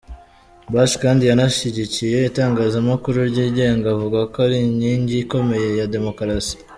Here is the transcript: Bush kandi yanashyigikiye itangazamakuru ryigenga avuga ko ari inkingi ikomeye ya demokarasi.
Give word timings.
Bush 0.71 0.93
kandi 1.03 1.23
yanashyigikiye 1.29 2.17
itangazamakuru 2.29 3.17
ryigenga 3.31 3.85
avuga 3.95 4.19
ko 4.31 4.37
ari 4.45 4.57
inkingi 4.67 5.15
ikomeye 5.23 5.67
ya 5.79 5.85
demokarasi. 5.95 6.55